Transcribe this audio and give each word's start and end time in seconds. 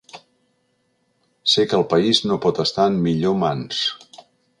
Sé 1.51 1.65
que 1.73 1.77
el 1.79 1.85
país 1.91 2.21
no 2.31 2.39
pot 2.47 2.61
estar 2.65 2.87
en 2.93 2.97
millor 3.09 3.37
mans. 3.43 3.83